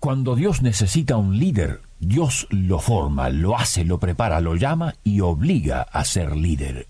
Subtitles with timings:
[0.00, 5.20] Cuando Dios necesita un líder, Dios lo forma, lo hace, lo prepara, lo llama y
[5.20, 6.86] obliga a ser líder.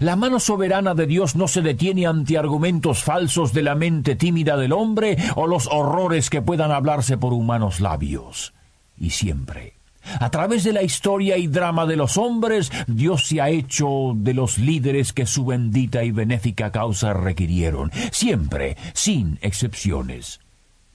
[0.00, 4.58] La mano soberana de Dios no se detiene ante argumentos falsos de la mente tímida
[4.58, 8.52] del hombre o los horrores que puedan hablarse por humanos labios.
[8.98, 9.72] Y siempre,
[10.20, 14.34] a través de la historia y drama de los hombres, Dios se ha hecho de
[14.34, 20.43] los líderes que su bendita y benéfica causa requirieron, siempre, sin excepciones.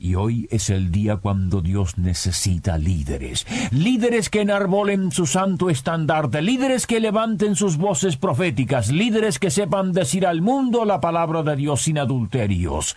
[0.02, 6.42] Y hoy es el día cuando Dios necesita líderes, líderes que enarbolen su santo estandarte,
[6.42, 11.58] líderes que levanten sus voces proféticas, líderes que sepan decir al mundo la palabra de
[11.58, 12.96] Dios sin adulterios.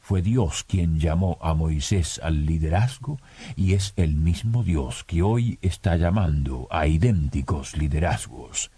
[0.00, 3.20] Fue Dios quien llamó a Moisés al liderazgo
[3.54, 8.70] y es el mismo Dios que hoy está llamando a idénticos liderazgos.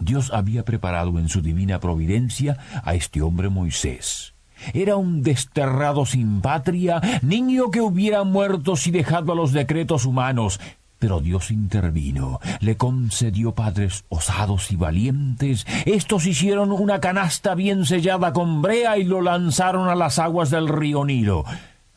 [0.00, 4.34] Dios había preparado en su divina providencia a este hombre Moisés
[4.74, 10.60] era un desterrado sin patria, niño que hubiera muerto si dejado a los decretos humanos.
[10.98, 15.64] Pero Dios intervino, le concedió padres osados y valientes.
[15.86, 20.68] Estos hicieron una canasta bien sellada con brea y lo lanzaron a las aguas del
[20.68, 21.44] río Nilo.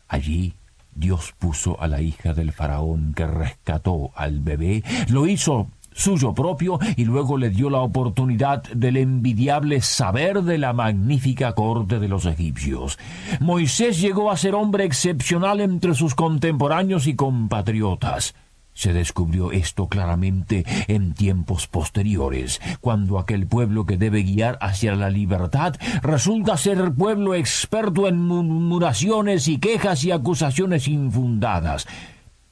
[0.08, 0.54] Allí
[0.94, 6.80] Dios puso a la hija del faraón que rescató al bebé, lo hizo suyo propio
[6.96, 12.26] y luego le dio la oportunidad del envidiable saber de la magnífica corte de los
[12.26, 12.98] egipcios.
[13.40, 18.34] Moisés llegó a ser hombre excepcional entre sus contemporáneos y compatriotas.
[18.74, 25.10] Se descubrió esto claramente en tiempos posteriores, cuando aquel pueblo que debe guiar hacia la
[25.10, 31.86] libertad resulta ser pueblo experto en murmuraciones y quejas y acusaciones infundadas.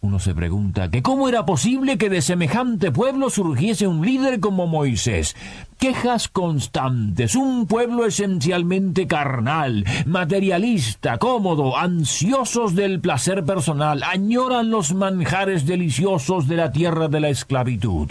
[0.02, 4.66] Uno se pregunta que cómo era posible que de semejante pueblo surgiese un líder como
[4.66, 5.36] Moisés.
[5.78, 15.66] Quejas constantes, un pueblo esencialmente carnal, materialista, cómodo, ansiosos del placer personal, añoran los manjares
[15.66, 18.10] deliciosos de la tierra de la esclavitud.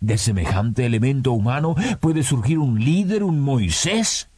[0.00, 4.28] ¿De semejante elemento humano puede surgir un líder, un Moisés?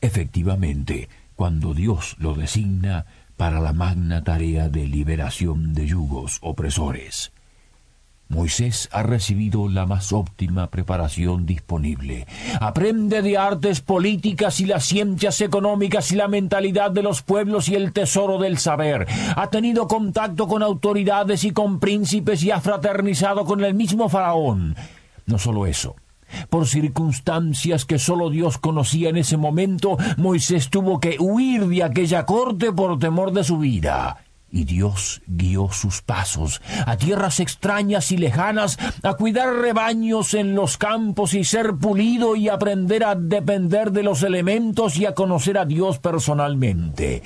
[0.00, 3.06] Efectivamente, cuando Dios lo designa,
[3.42, 7.32] para la magna tarea de liberación de yugos opresores.
[8.28, 12.28] Moisés ha recibido la más óptima preparación disponible.
[12.60, 17.74] Aprende de artes políticas y las ciencias económicas y la mentalidad de los pueblos y
[17.74, 19.08] el tesoro del saber.
[19.34, 24.76] Ha tenido contacto con autoridades y con príncipes y ha fraternizado con el mismo faraón.
[25.26, 25.96] No solo eso,
[26.48, 32.24] por circunstancias que sólo Dios conocía en ese momento, Moisés tuvo que huir de aquella
[32.26, 34.18] corte por temor de su vida.
[34.54, 40.76] Y Dios guió sus pasos a tierras extrañas y lejanas, a cuidar rebaños en los
[40.76, 45.64] campos y ser pulido y aprender a depender de los elementos y a conocer a
[45.64, 47.22] Dios personalmente.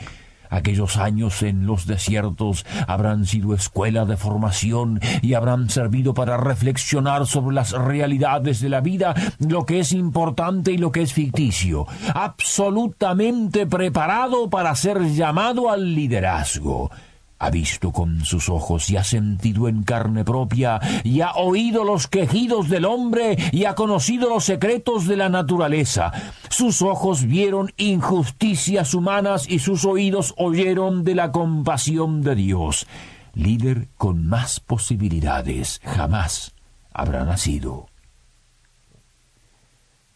[0.50, 7.26] Aquellos años en los desiertos habrán sido escuela de formación y habrán servido para reflexionar
[7.26, 11.86] sobre las realidades de la vida, lo que es importante y lo que es ficticio,
[12.14, 16.90] absolutamente preparado para ser llamado al liderazgo
[17.38, 22.06] ha visto con sus ojos y ha sentido en carne propia y ha oído los
[22.06, 26.12] quejidos del hombre y ha conocido los secretos de la naturaleza.
[26.48, 32.86] Sus ojos vieron injusticias humanas y sus oídos oyeron de la compasión de Dios.
[33.34, 36.54] Líder con más posibilidades jamás
[36.92, 37.88] habrá nacido.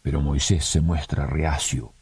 [0.00, 1.92] Pero Moisés se muestra reacio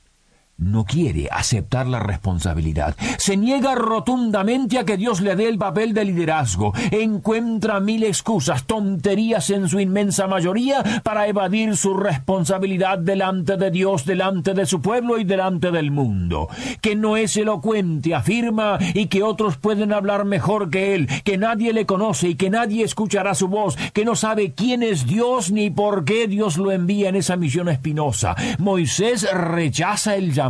[0.59, 2.97] no quiere aceptar la responsabilidad.
[3.17, 6.73] Se niega rotundamente a que Dios le dé el papel de liderazgo.
[6.91, 14.05] Encuentra mil excusas, tonterías en su inmensa mayoría, para evadir su responsabilidad delante de Dios,
[14.05, 16.49] delante de su pueblo y delante del mundo.
[16.81, 21.73] Que no es elocuente, afirma, y que otros pueden hablar mejor que él, que nadie
[21.73, 25.71] le conoce y que nadie escuchará su voz, que no sabe quién es Dios ni
[25.71, 28.35] por qué Dios lo envía en esa misión espinosa.
[28.59, 30.48] Moisés rechaza el llamado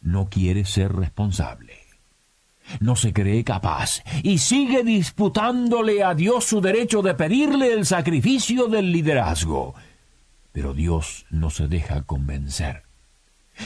[0.00, 1.74] no quiere ser responsable.
[2.80, 8.66] No se cree capaz y sigue disputándole a Dios su derecho de pedirle el sacrificio
[8.66, 9.74] del liderazgo.
[10.52, 12.85] Pero Dios no se deja convencer.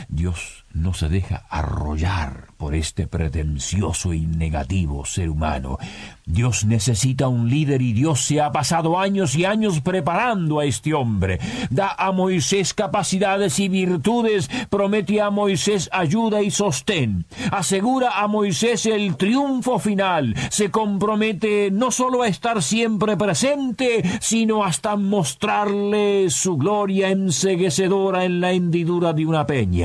[0.09, 5.79] Dios no se deja arrollar por este pretencioso y negativo ser humano.
[6.27, 10.95] Dios necesita un líder y Dios se ha pasado años y años preparando a este
[10.95, 11.41] hombre.
[11.71, 17.25] Da a Moisés capacidades y virtudes, promete a Moisés ayuda y sostén.
[17.51, 20.35] Asegura a Moisés el triunfo final.
[20.51, 28.41] Se compromete no solo a estar siempre presente, sino hasta mostrarle su gloria enseguecedora en
[28.41, 29.80] la hendidura de una peña.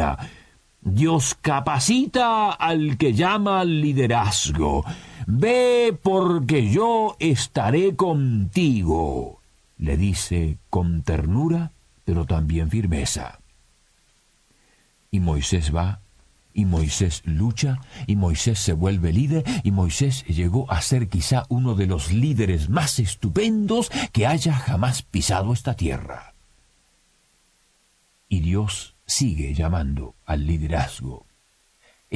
[0.81, 4.86] Dios capacita al que llama liderazgo.
[5.25, 9.42] Ve porque yo estaré contigo,
[9.80, 11.71] le dice con ternura,
[12.03, 13.39] pero también firmeza.
[15.09, 16.01] Y Moisés va,
[16.53, 21.75] y Moisés lucha, y Moisés se vuelve líder, y Moisés llegó a ser quizá uno
[21.75, 26.33] de los líderes más estupendos que haya jamás pisado esta tierra.
[28.30, 31.25] Y Dios sigue llamando al liderazgo.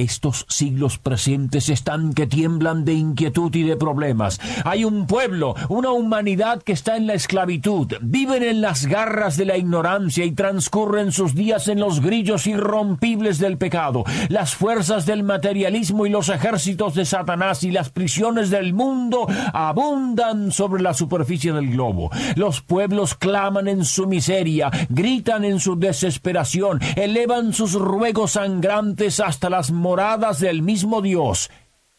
[0.00, 4.40] Estos siglos presentes están que tiemblan de inquietud y de problemas.
[4.64, 9.44] Hay un pueblo, una humanidad que está en la esclavitud, viven en las garras de
[9.44, 14.04] la ignorancia y transcurren sus días en los grillos irrompibles del pecado.
[14.30, 20.50] Las fuerzas del materialismo y los ejércitos de Satanás y las prisiones del mundo abundan
[20.50, 22.10] sobre la superficie del globo.
[22.36, 29.50] Los pueblos claman en su miseria, gritan en su desesperación, elevan sus ruegos sangrantes hasta
[29.50, 31.50] las moradas del mismo Dios,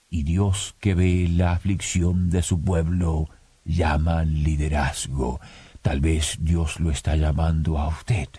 [0.10, 3.28] y Dios que ve la aflicción de su pueblo
[3.66, 5.42] llama liderazgo.
[5.82, 8.30] Tal vez Dios lo está llamando a usted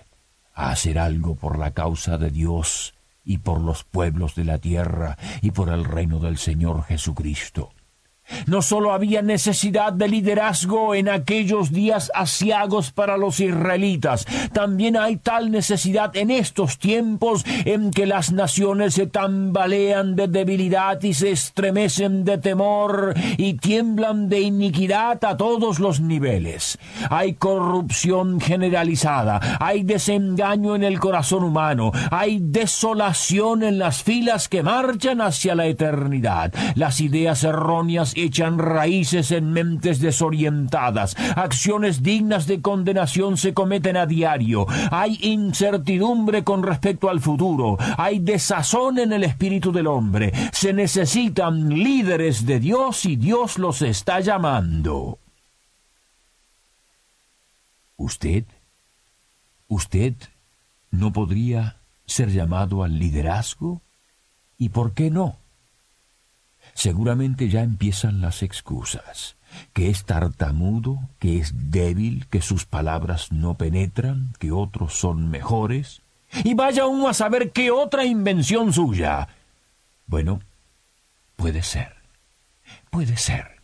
[0.55, 2.95] a hacer algo por la causa de Dios
[3.27, 7.75] y por los pueblos de la tierra y por el reino del Señor Jesucristo.
[8.47, 15.17] No solo había necesidad de liderazgo en aquellos días asiagos para los israelitas, también hay
[15.17, 21.31] tal necesidad en estos tiempos en que las naciones se tambalean de debilidad y se
[21.31, 26.79] estremecen de temor y tiemblan de iniquidad a todos los niveles.
[27.11, 34.63] Hay corrupción generalizada, hay desengaño en el corazón humano, hay desolación en las filas que
[34.63, 36.53] marchan hacia la eternidad.
[36.75, 41.17] Las ideas erróneas echan raíces en mentes desorientadas.
[41.37, 44.67] Acciones dignas de condenación se cometen a diario.
[44.91, 47.77] Hay incertidumbre con respecto al futuro.
[47.99, 50.33] Hay desazón en el espíritu del hombre.
[50.53, 55.19] Se necesitan líderes de Dios y Dios los está llamando.
[57.97, 58.45] ¿Usted?
[59.69, 60.15] ¿Usted
[60.91, 63.81] no podría ser llamado al liderazgo?
[64.59, 65.42] ¿Y por qué no?
[66.75, 69.37] Seguramente ya empiezan las excusas,
[69.73, 76.03] que es tartamudo, que es débil, que sus palabras no penetran, que otros son mejores,
[76.45, 79.29] y vaya uno a saber qué otra invención suya.
[80.07, 80.41] Bueno,
[81.37, 81.95] puede ser,
[82.91, 83.62] puede ser.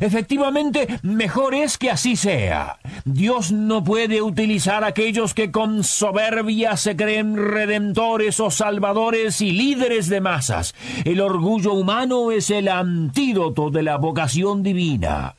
[0.00, 2.78] Efectivamente, mejor es que así sea.
[3.04, 9.52] Dios no puede utilizar a aquellos que con soberbia se creen redentores o salvadores y
[9.52, 10.74] líderes de masas.
[11.04, 15.34] El orgullo humano es el antídoto de la vocación divina.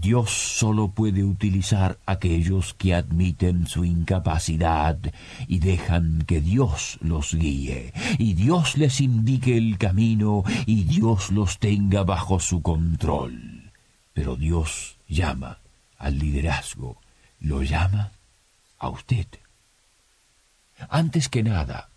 [0.00, 4.96] Dios solo puede utilizar a aquellos que admiten su incapacidad
[5.48, 11.58] y dejan que Dios los guíe, y Dios les indique el camino, y Dios los
[11.58, 13.57] tenga bajo su control.
[14.18, 15.60] Pero Dios llama
[15.96, 17.00] al liderazgo,
[17.38, 18.10] lo llama
[18.80, 19.28] a usted.
[20.90, 21.90] Antes que nada,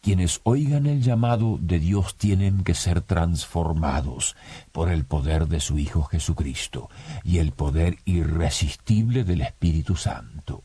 [0.00, 4.34] quienes oigan el llamado de Dios tienen que ser transformados
[4.72, 6.90] por el poder de su Hijo Jesucristo
[7.22, 10.64] y el poder irresistible del Espíritu Santo.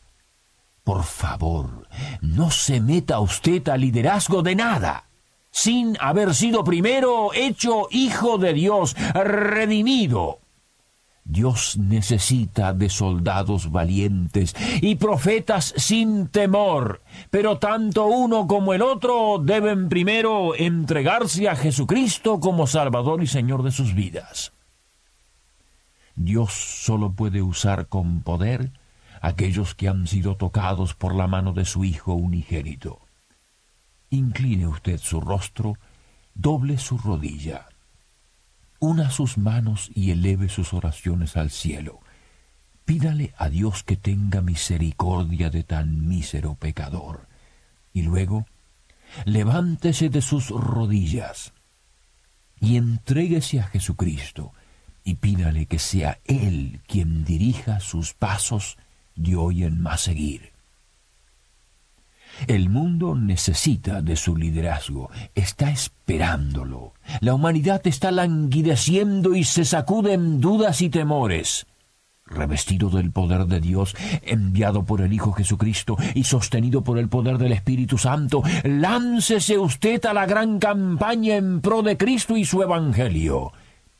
[0.83, 1.87] Por favor,
[2.21, 5.03] no se meta usted al liderazgo de nada
[5.51, 10.39] sin haber sido primero hecho hijo de Dios, redimido
[11.29, 19.37] Dios necesita de soldados valientes y profetas sin temor, pero tanto uno como el otro
[19.43, 24.53] deben primero entregarse a Jesucristo como Salvador y Señor de sus vidas.
[26.15, 28.71] Dios solo puede usar con poder
[29.21, 33.01] aquellos que han sido tocados por la mano de su Hijo unigénito.
[34.11, 35.77] Incline usted su rostro,
[36.33, 37.67] doble su rodilla
[38.79, 41.99] una sus manos y eleve sus oraciones al cielo.
[42.85, 47.27] Pídale a Dios que tenga misericordia de tan mísero pecador.
[47.93, 48.45] Y luego,
[49.25, 51.53] levántese de sus rodillas
[52.59, 54.53] y entréguese a Jesucristo
[55.03, 58.77] y pídale que sea Él quien dirija sus pasos
[59.15, 60.51] de hoy en más seguir.
[62.45, 66.93] El mundo necesita de su liderazgo, está esperándolo.
[67.21, 71.65] La humanidad está languideciendo y se sacude en dudas y temores.
[72.25, 77.37] Revestido del poder de Dios, enviado por el Hijo Jesucristo y sostenido por el poder
[77.37, 82.61] del Espíritu Santo, láncese usted a la gran campaña en pro de Cristo y su
[82.61, 83.53] Evangelio.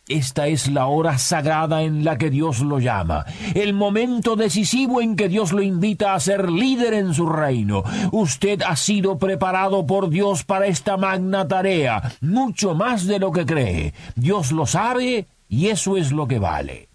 [0.08, 5.18] Esta es la hora sagrada en la que Dios lo llama, el momento decisivo en
[5.18, 7.84] que Dios lo invita a ser líder en su reino.
[8.14, 13.46] Usted ha sido preparado por Dios para esta magna tarea, mucho más de lo que
[13.46, 13.94] cree.
[14.16, 16.88] Dios lo sabe y eso es lo que vale.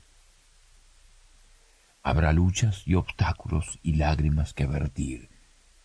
[2.03, 5.29] Habrá luchas y obstáculos y lágrimas que vertir.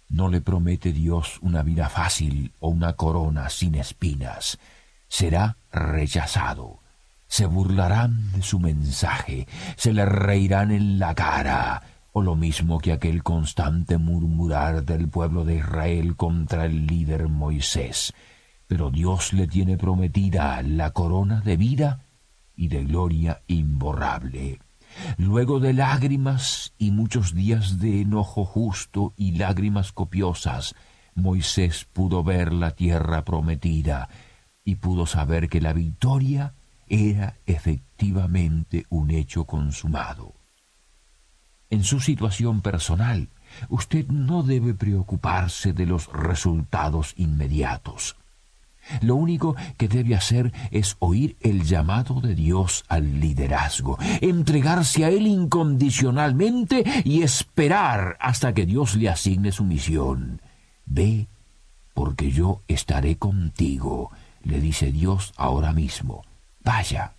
[0.07, 4.57] No le promete Dios una vida fácil o una corona sin espinas.
[5.09, 6.86] Será rechazado
[7.27, 12.93] se burlarán de su mensaje, se le reirán en la cara, o lo mismo que
[12.93, 18.13] aquel constante murmurar del pueblo de Israel contra el líder Moisés.
[18.65, 22.01] Pero Dios le tiene prometida la corona de vida
[22.55, 24.59] y de gloria imborrable.
[25.17, 30.75] Luego de lágrimas y muchos días de enojo justo y lágrimas copiosas,
[31.13, 34.09] Moisés pudo ver la tierra prometida
[34.63, 36.53] y pudo saber que la victoria
[36.89, 40.33] era efectivamente un hecho consumado.
[41.69, 43.29] En su situación personal,
[43.69, 48.15] usted no debe preocuparse de los resultados inmediatos.
[49.01, 55.09] Lo único que debe hacer es oír el llamado de Dios al liderazgo, entregarse a
[55.09, 60.41] Él incondicionalmente y esperar hasta que Dios le asigne su misión.
[60.85, 61.27] Ve,
[61.93, 64.11] porque yo estaré contigo,
[64.43, 66.23] le dice Dios ahora mismo.
[66.67, 67.13] Vaya,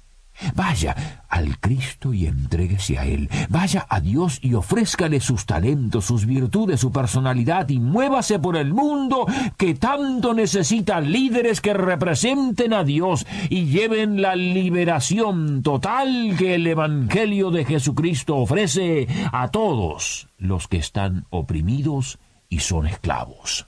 [0.54, 3.30] vaya al Cristo y entréguese a Él.
[3.48, 8.74] Vaya a Dios y ofrézcale sus talentos, sus virtudes, su personalidad y muévase por el
[8.74, 9.26] mundo
[9.56, 16.66] que tanto necesita líderes que representen a Dios y lleven la liberación total que el
[16.66, 22.18] Evangelio de Jesucristo ofrece a todos los que están oprimidos
[22.50, 23.67] y son esclavos.